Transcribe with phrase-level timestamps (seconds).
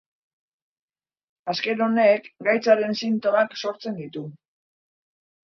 [1.53, 4.27] Azken honek gaitzaren sintomak sortzen ditu.